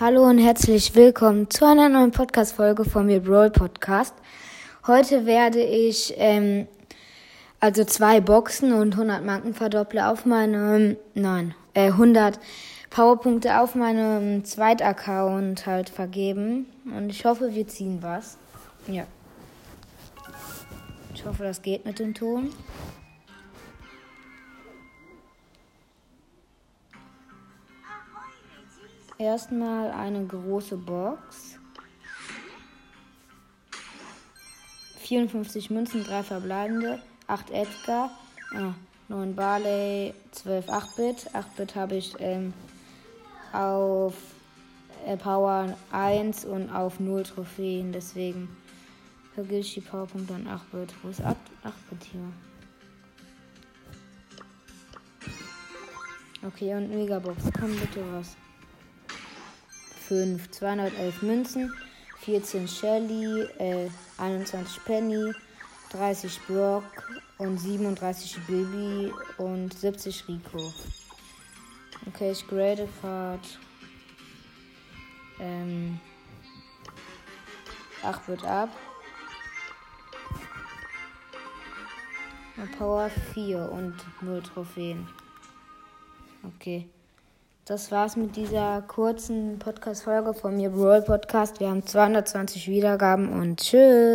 [0.00, 4.14] Hallo und herzlich willkommen zu einer neuen Podcast-Folge von mir Brawl Podcast.
[4.86, 6.68] Heute werde ich ähm,
[7.58, 12.38] also zwei Boxen und 100 Marken verdopple auf meinem, nein, äh, 100
[12.90, 16.66] Powerpunkte auf meinem Zweitaccount halt vergeben.
[16.84, 18.36] Und ich hoffe, wir ziehen was.
[18.86, 19.02] Ja.
[21.12, 22.50] Ich hoffe, das geht mit dem Ton.
[29.18, 31.58] Erstmal eine große Box.
[35.00, 38.10] 54 Münzen, 3 verbleibende, 8 Edgar,
[38.54, 38.74] ah,
[39.08, 41.30] 9 Barley, 12 8-Bit.
[41.34, 42.52] 8-Bit habe ich ähm,
[43.52, 44.14] auf
[45.04, 48.48] äh, Power 1 und auf 0 Trophäen, deswegen
[49.34, 50.94] vergiss ich die Powerpunkte an 8-Bit.
[51.02, 52.32] Wo ist 8-Bit hier?
[56.46, 58.36] Okay, und Megabox, komm bitte was.
[60.08, 61.74] 5, 211 Münzen,
[62.20, 65.34] 14 Shelly, äh, 21 Penny,
[65.90, 66.84] 30 Brock
[67.36, 70.72] und 37 Baby und 70 Rico.
[72.06, 73.42] Okay, ich grade gerade.
[75.40, 76.00] Ähm,
[78.02, 78.70] 8 wird ab.
[82.78, 85.06] Power 4 und 0 Trophäen.
[86.42, 86.88] Okay.
[87.68, 91.60] Das war's mit dieser kurzen Podcast-Folge von mir, Brawl Podcast.
[91.60, 94.08] Wir haben 220 Wiedergaben und tschüss.